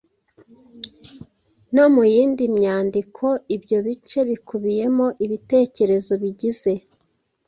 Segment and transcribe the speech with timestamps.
[1.75, 3.25] no mu yindi myandiko?
[3.55, 6.73] Ibyo bice bikubiyemo ibitekerezo bigize